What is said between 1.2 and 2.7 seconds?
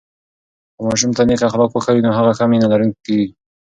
نیک اخلاق وښیو، نو هغه ښه مینه